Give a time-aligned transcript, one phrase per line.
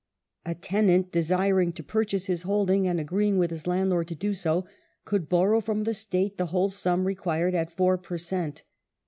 [0.47, 4.65] A tenant desiring to purchase his holding and agreeing with his landlord to do so
[5.05, 8.63] could borrow from the State the whole sum required at 4 per cent.